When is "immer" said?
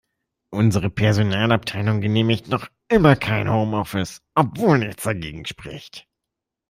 2.87-3.15